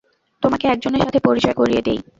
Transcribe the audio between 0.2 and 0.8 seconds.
তোমাকে